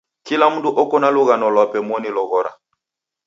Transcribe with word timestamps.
Kila 0.25 0.47
mndu 0.53 0.69
oko 0.81 0.95
na 1.01 1.09
lughano 1.15 1.47
lwape 1.53 1.79
moni 1.87 2.09
loghora. 2.15 2.51